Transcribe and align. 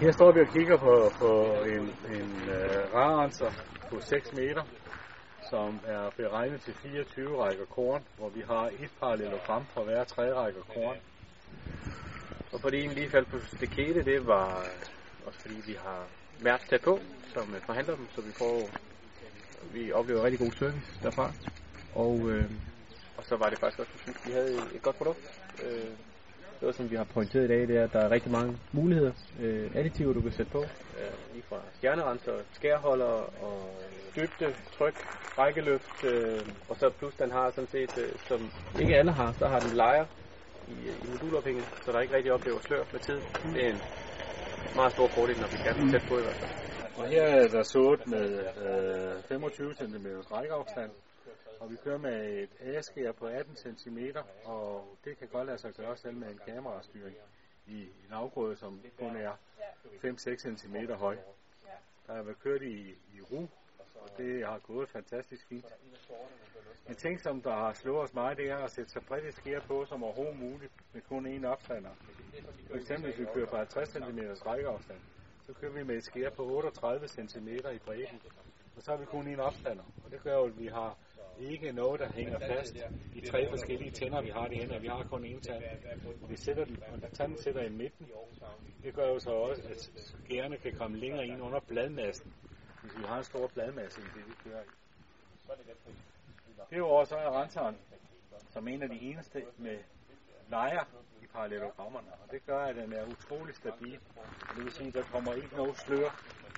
Her 0.00 0.12
står 0.12 0.32
vi 0.32 0.40
og 0.40 0.46
kigger 0.46 0.76
på, 0.76 1.12
på 1.18 1.30
en, 1.64 1.84
en 2.16 2.48
øh, 2.48 2.84
uh, 2.84 2.94
rarenser 2.94 3.50
på 3.90 4.00
6 4.00 4.32
meter, 4.32 4.62
som 5.50 5.80
er 5.86 6.10
beregnet 6.16 6.60
til 6.60 6.74
24 6.74 7.44
rækker 7.44 7.64
korn, 7.64 8.02
hvor 8.18 8.28
vi 8.28 8.40
har 8.46 8.64
et 8.66 8.90
parallelogram 9.00 9.64
for 9.74 9.84
hver 9.84 10.04
tre 10.04 10.34
rækker 10.34 10.60
korn. 10.74 10.96
Og 12.52 12.60
fordi 12.60 12.84
en 12.84 12.90
lige 12.90 13.10
faldt 13.10 13.28
på 13.28 13.38
stikete, 13.56 14.04
det 14.04 14.26
var 14.26 14.58
øh, 14.60 15.26
også 15.26 15.40
fordi 15.40 15.54
vi 15.66 15.76
har 15.84 16.06
mærket 16.40 16.68
tæt 16.68 16.80
på, 16.80 16.98
som 17.34 17.54
øh, 17.54 17.60
forhandler 17.60 17.96
dem, 17.96 18.06
så 18.14 18.20
vi 18.20 18.32
får 18.32 18.70
vi 19.72 19.92
oplever 19.92 20.22
rigtig 20.22 20.38
god 20.38 20.52
service 20.52 21.02
derfra. 21.02 21.32
Og, 21.94 22.30
øh, 22.30 22.50
og 23.16 23.24
så 23.24 23.36
var 23.36 23.50
det 23.50 23.58
faktisk 23.58 23.78
også, 23.78 23.92
at 24.06 24.26
vi 24.26 24.32
havde 24.32 24.56
et 24.74 24.82
godt 24.82 24.96
produkt. 24.96 25.20
Øh, 25.64 25.90
noget, 26.62 26.76
som 26.76 26.90
vi 26.90 26.96
har 26.96 27.04
pointeret 27.14 27.44
i 27.44 27.48
dag, 27.48 27.68
det 27.68 27.76
er, 27.76 27.84
at 27.84 27.92
der 27.92 28.00
er 28.00 28.10
rigtig 28.10 28.32
mange 28.32 28.58
muligheder, 28.72 29.12
øh, 29.40 29.70
additiver, 29.74 30.12
du 30.12 30.20
kan 30.20 30.30
sætte 30.30 30.52
på. 30.52 30.58
Øh, 30.58 31.12
lige 31.32 31.44
fra 31.48 31.58
stjernerenser, 31.74 32.32
skærholder 32.52 33.14
og 33.46 33.58
dybde, 34.16 34.54
tryk, 34.78 34.94
rækkeløft, 35.38 36.04
øh, 36.04 36.40
og 36.68 36.76
så 36.76 36.90
plus 36.98 37.14
den 37.14 37.30
har 37.30 37.50
sådan 37.50 37.68
set, 37.68 37.98
øh, 37.98 38.08
som 38.28 38.40
ikke 38.80 38.96
alle 38.96 39.12
har, 39.12 39.32
så 39.32 39.46
har 39.46 39.60
den 39.60 39.72
lejer 39.76 40.06
i, 40.68 40.74
i 41.02 41.06
modulophænget, 41.12 41.66
så 41.84 41.92
der 41.92 42.00
ikke 42.00 42.16
rigtig 42.16 42.32
oplever 42.32 42.60
slør 42.60 42.84
med 42.92 43.00
tid. 43.00 43.20
Det 43.54 43.64
er 43.66 43.70
en 43.70 43.82
meget 44.74 44.92
stor 44.92 45.08
fordel, 45.14 45.38
når 45.40 45.48
vi 45.54 45.56
kan 45.64 45.90
tæt 45.92 46.04
på 46.08 46.18
i 46.18 46.22
hvert 46.22 46.38
fald. 46.40 46.50
Og 46.98 47.04
her 47.12 47.22
er 47.22 47.48
der 47.48 47.62
sået 47.62 48.00
med 48.06 48.26
øh, 48.66 49.22
25 49.28 49.74
cm 49.74 50.06
rækkeafstand, 50.32 50.90
og 51.60 51.70
vi 51.70 51.76
kører 51.76 51.98
med 51.98 52.42
et 52.42 52.56
æskær 52.60 53.12
på 53.12 53.26
18 53.26 53.56
cm, 53.56 53.98
og 54.44 54.98
det 55.04 55.18
kan 55.18 55.28
godt 55.28 55.46
lade 55.46 55.58
sig 55.58 55.74
gøre 55.74 55.96
selv 55.96 56.16
med 56.16 56.30
en 56.30 56.40
kamerastyring 56.46 57.16
i 57.66 57.82
en 57.82 58.12
afgrøde, 58.12 58.56
som 58.56 58.82
kun 58.98 59.16
er 59.16 59.32
5-6 60.04 60.56
cm 60.56 60.76
høj. 60.92 61.16
Der 62.06 62.14
har 62.14 62.22
været 62.22 62.38
kørt 62.40 62.62
i, 62.62 62.90
i 62.90 63.20
ru, 63.30 63.46
og 63.94 64.18
det 64.18 64.46
har 64.46 64.58
gået 64.58 64.88
fantastisk 64.88 65.48
fint. 65.48 65.66
En 66.88 66.94
ting, 66.94 67.20
som 67.20 67.42
der 67.42 67.50
har 67.50 67.72
slået 67.72 68.02
os 68.02 68.14
meget, 68.14 68.36
det 68.36 68.50
er 68.50 68.56
at 68.56 68.70
sætte 68.70 68.90
så 68.90 69.00
bredt 69.08 69.24
et 69.24 69.34
skær 69.34 69.60
på 69.60 69.84
som 69.84 70.02
overhovedet 70.02 70.38
muligt 70.38 70.72
med 70.92 71.02
kun 71.02 71.26
én 71.26 71.46
opstander. 71.46 71.90
For 72.70 72.76
eksempel 72.76 73.10
hvis 73.10 73.20
vi 73.20 73.32
kører 73.34 73.46
på 73.46 73.56
50 73.56 73.88
cm 73.88 74.18
rækkeafstand, 74.46 75.00
så 75.46 75.52
kører 75.52 75.72
vi 75.72 75.82
med 75.82 75.96
et 75.96 76.04
skær 76.04 76.30
på 76.30 76.42
38 76.42 77.08
cm 77.08 77.48
i 77.48 77.78
bredden, 77.78 78.20
og 78.76 78.82
så 78.82 78.90
har 78.90 78.98
vi 78.98 79.04
kun 79.04 79.34
én 79.34 79.40
opstander. 79.40 79.84
Og 80.04 80.10
det 80.10 80.22
gør 80.22 80.34
jo, 80.34 80.44
at 80.44 80.58
vi 80.58 80.66
har 80.66 80.98
ikke 81.40 81.72
noget, 81.72 82.00
der 82.00 82.08
hænger 82.08 82.38
fast 82.38 82.76
i 83.14 83.20
tre 83.20 83.48
forskellige 83.50 83.90
tænder, 83.90 84.22
vi 84.22 84.28
har 84.30 84.48
det 84.48 84.62
ene, 84.62 84.80
vi 84.80 84.88
har 84.88 85.02
kun 85.02 85.24
én 85.24 85.40
tand. 85.40 85.64
Vi 86.28 86.36
sætter 86.36 86.64
den, 86.64 86.78
og 87.02 87.12
tanden 87.12 87.38
sætter 87.38 87.62
i 87.62 87.68
midten. 87.68 88.10
Det 88.82 88.94
gør 88.94 89.08
jo 89.08 89.18
så 89.18 89.30
også, 89.30 89.62
at 89.70 89.90
skærene 89.96 90.56
kan 90.56 90.72
komme 90.72 90.96
længere 90.96 91.26
ind 91.26 91.42
under 91.42 91.60
bladmassen, 91.60 92.32
hvis 92.80 92.96
vi 92.96 93.02
har 93.02 93.18
en 93.18 93.24
stor 93.24 93.46
bladmasse 93.46 94.00
i 94.00 94.04
det, 94.04 94.28
vi 94.28 94.34
kører 94.44 94.62
i. 94.62 94.66
Derudover 96.70 97.04
så 97.04 97.16
er 97.16 97.42
renseren 97.42 97.76
som 98.50 98.68
en 98.68 98.82
af 98.82 98.88
de 98.88 99.00
eneste 99.00 99.44
med 99.58 99.78
lejer 100.50 100.84
i 101.22 101.26
parallelogrammerne, 101.26 102.08
og 102.12 102.30
det 102.30 102.46
gør, 102.46 102.58
at 102.58 102.76
den 102.76 102.92
er 102.92 103.06
utrolig 103.06 103.54
stabil. 103.54 103.98
Det 104.56 104.64
vil 104.64 104.72
sige, 104.72 104.88
at 104.88 104.94
der 104.94 105.02
kommer 105.02 105.34
ikke 105.34 105.56
noget 105.56 105.76
slør 105.76 106.10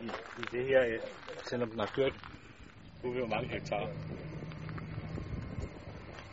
i, 0.00 0.06
i 0.38 0.42
det 0.52 0.66
her, 0.66 1.00
selvom 1.42 1.70
den 1.70 1.78
har 1.78 1.92
kørt 1.94 2.12
hvor 3.10 3.26
mange 3.26 3.48
hektar. 3.48 3.88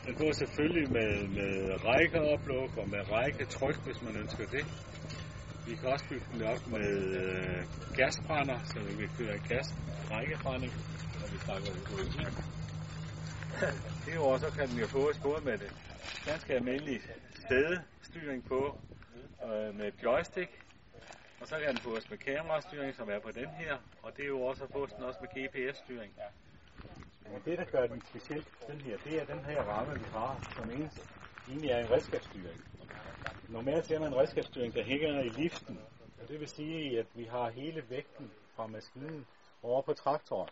Den 0.09 0.17
går 0.17 0.31
selvfølgelig 0.31 0.91
med, 0.91 1.27
med 1.27 1.85
rækkeopluk 1.85 2.77
og 2.77 2.89
med 2.89 3.01
rækketryk, 3.11 3.77
hvis 3.85 4.01
man 4.01 4.15
ønsker 4.15 4.45
det. 4.45 4.65
Vi 5.65 5.75
kan 5.75 5.89
også 5.89 6.05
bygge 6.09 6.25
den 6.31 6.41
op 6.41 6.67
med 6.67 6.89
øh, 7.21 7.63
gasbrænder, 7.95 8.59
så 8.63 8.79
vi 8.79 8.95
kan 8.95 9.09
køre 9.17 9.37
gas 9.49 9.67
rækkebrænding, 10.11 10.73
når 11.19 11.27
vi 11.33 11.37
snakker 11.37 11.69
økonomi. 11.81 12.25
Derudover 14.05 14.37
så 14.37 14.49
kan 14.57 14.69
den 14.69 14.77
jo 14.79 14.87
fås 14.87 15.17
både 15.17 15.41
med 15.41 15.57
det 15.57 15.71
ganske 16.25 16.53
almindelige 16.53 17.01
sædestyring 17.47 18.43
på 18.47 18.75
øh, 19.43 19.75
med 19.75 19.91
joystick, 20.03 20.51
og 21.41 21.47
så 21.47 21.55
kan 21.59 21.67
den 21.67 21.81
fås 21.87 22.09
med 22.09 22.17
kamerastyring, 22.17 22.95
som 22.95 23.09
er 23.09 23.19
på 23.19 23.31
den 23.31 23.49
her, 23.49 23.77
og 24.03 24.17
det 24.17 24.23
er 24.23 24.27
jo 24.27 24.41
også 24.41 24.63
at 24.63 24.71
fås 24.71 24.91
den 24.93 25.03
også 25.03 25.19
med 25.23 25.29
GPS-styring. 25.35 26.13
Men 27.31 27.41
det, 27.45 27.57
der 27.57 27.65
gør 27.65 27.87
den 27.87 28.01
specielt, 28.01 28.47
den 28.67 28.81
her, 28.81 28.97
det 28.97 29.21
er 29.21 29.25
den 29.25 29.39
her 29.45 29.61
ramme, 29.63 29.99
vi 29.99 30.05
har, 30.11 30.53
som 30.55 30.71
eneste, 30.71 31.01
egentlig 31.47 31.71
er 31.71 31.77
en 31.77 31.91
redskabsstyring. 31.91 32.59
Normalt 33.47 33.85
ser 33.85 33.99
man 33.99 34.07
en 34.07 34.15
redskabsstyring, 34.17 34.73
der 34.73 34.83
hænger 34.83 35.21
i 35.21 35.29
liften, 35.29 35.79
og 36.21 36.27
det 36.27 36.39
vil 36.39 36.47
sige, 36.47 36.99
at 36.99 37.05
vi 37.15 37.23
har 37.23 37.49
hele 37.49 37.89
vægten 37.89 38.31
fra 38.55 38.67
maskinen 38.67 39.25
over 39.63 39.81
på 39.81 39.93
traktoren. 39.93 40.49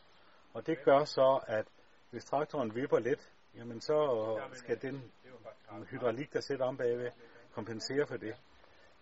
Og 0.53 0.67
det 0.67 0.83
gør 0.83 1.03
så, 1.03 1.39
at 1.47 1.65
hvis 2.09 2.25
traktoren 2.25 2.75
vipper 2.75 2.99
lidt, 2.99 3.31
jamen 3.55 3.81
så 3.81 4.39
skal 4.53 4.81
den 4.81 5.11
hydraulik, 5.91 6.33
der 6.33 6.41
sidder 6.41 6.65
om 6.65 6.77
bagved, 6.77 7.11
kompensere 7.51 8.07
for 8.07 8.17
det. 8.17 8.35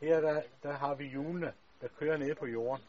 Her 0.02 0.20
der, 0.20 0.42
der 0.64 0.72
har 0.72 0.96
vi 0.96 1.08
hjulene, 1.08 1.54
der 1.82 1.88
kører 1.88 2.18
ned 2.18 2.36
på 2.36 2.46
jorden, 2.46 2.84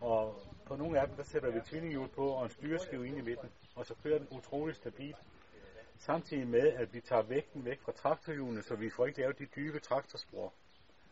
og 0.00 0.42
på 0.66 0.76
nogle 0.76 1.00
af 1.00 1.06
dem, 1.06 1.16
der 1.16 1.22
sætter 1.22 1.50
vi 1.50 1.60
tvillinghjul 1.60 2.08
på 2.08 2.28
og 2.28 2.44
en 2.44 2.50
styreskive 2.50 3.06
ind 3.06 3.18
i 3.18 3.20
midten, 3.20 3.48
og 3.76 3.86
så 3.86 3.94
kører 4.02 4.18
den 4.18 4.28
utrolig 4.30 4.74
stabilt. 4.74 5.16
Samtidig 5.98 6.48
med, 6.48 6.72
at 6.72 6.94
vi 6.94 7.00
tager 7.00 7.22
vægten 7.22 7.64
væk 7.64 7.80
fra 7.80 7.92
traktorhjulene, 7.92 8.62
så 8.62 8.74
vi 8.74 8.90
får 8.90 9.06
ikke 9.06 9.20
lavet 9.20 9.38
de 9.38 9.46
dybe 9.46 9.80
traktorspor, 9.80 10.52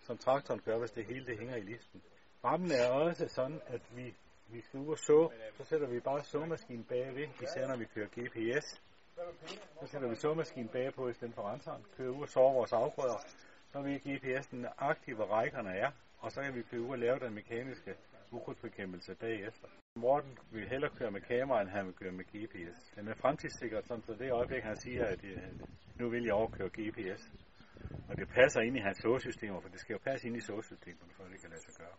som 0.00 0.18
traktoren 0.18 0.60
gør, 0.64 0.78
hvis 0.78 0.90
det 0.90 1.04
hele 1.04 1.26
det 1.26 1.38
hænger 1.38 1.56
i 1.56 1.60
listen. 1.60 2.02
Rammen 2.44 2.70
er 2.70 2.90
også 2.90 3.28
sådan, 3.28 3.60
at 3.66 3.80
vi, 3.96 4.14
vi 4.48 4.60
skal 4.60 4.80
ud 4.80 4.88
og 4.88 4.98
så, 4.98 5.30
så 5.56 5.64
sætter 5.64 5.86
vi 5.86 6.00
bare 6.00 6.24
såmaskinen 6.24 6.84
bagved, 6.84 7.28
især 7.42 7.66
når 7.68 7.76
vi 7.76 7.84
kører 7.84 8.06
GPS. 8.06 8.82
Så 9.80 9.86
sætter 9.86 10.08
vi 10.08 10.16
såmaskinen 10.16 10.68
bagpå 10.68 11.08
i 11.08 11.12
stedet 11.12 11.34
for 11.34 11.42
renseren, 11.42 11.84
kører 11.96 12.10
ud 12.10 12.22
og 12.22 12.28
så 12.28 12.40
vores 12.40 12.72
afgrøder, 12.72 13.18
så 13.72 13.80
vi 13.80 13.96
GPS'en 13.96 14.74
aktive, 14.78 15.16
hvor 15.16 15.26
rækkerne 15.26 15.70
er, 15.70 15.90
og 16.18 16.32
så 16.32 16.42
kan 16.42 16.54
vi 16.54 16.62
køre 16.62 16.80
ud 16.80 16.90
og 16.90 16.98
lave 16.98 17.18
den 17.18 17.34
mekaniske 17.34 17.94
ukrudtsbekæmpelse 18.32 19.14
bagefter. 19.14 19.68
Morten 19.96 20.38
vil 20.50 20.68
hellere 20.68 20.90
køre 20.98 21.10
med 21.10 21.20
kamera, 21.20 21.60
end 21.60 21.70
han 21.70 21.86
vil 21.86 21.94
køre 21.94 22.12
med 22.12 22.24
GPS. 22.24 22.92
Den 22.96 23.08
er 23.08 23.14
fremtidssikret, 23.14 23.86
sådan 23.86 24.02
så 24.02 24.12
det 24.12 24.32
øjeblik, 24.32 24.62
han 24.62 24.76
siger, 24.76 25.04
at 25.06 25.24
øh, 25.24 25.42
nu 25.98 26.08
vil 26.08 26.24
jeg 26.24 26.34
overkøre 26.34 26.68
GPS. 26.68 27.22
Og 28.08 28.16
det 28.18 28.28
passer 28.28 28.60
ind 28.60 28.76
i 28.76 28.80
hans 28.80 28.98
såsystemer, 28.98 29.60
for 29.60 29.68
det 29.68 29.80
skal 29.80 29.92
jo 29.92 29.98
passe 29.98 30.26
ind 30.26 30.36
i 30.36 30.40
såsystemerne, 30.40 31.12
for 31.16 31.24
det 31.24 31.40
kan 31.40 31.50
lade 31.50 31.62
sig 31.62 31.74
gøre. 31.78 31.96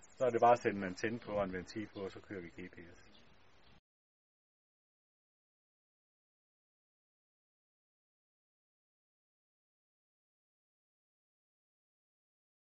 Så 0.00 0.24
er 0.24 0.30
det 0.30 0.40
bare 0.40 0.52
at 0.52 0.58
sætte 0.58 0.78
en 0.78 0.84
antenne 0.84 1.18
på 1.18 1.32
og 1.32 1.44
en 1.44 1.52
ventil 1.52 1.88
på, 1.94 2.00
og 2.00 2.10
så 2.10 2.20
kører 2.20 2.40
vi 2.40 2.48
GPS. 2.48 3.11